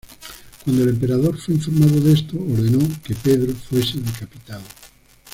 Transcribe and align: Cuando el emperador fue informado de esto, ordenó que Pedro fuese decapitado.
Cuando 0.63 0.81
el 0.81 0.89
emperador 0.89 1.37
fue 1.37 1.53
informado 1.53 1.99
de 2.01 2.13
esto, 2.13 2.35
ordenó 2.35 2.79
que 3.03 3.13
Pedro 3.13 3.53
fuese 3.53 3.99
decapitado. 3.99 4.63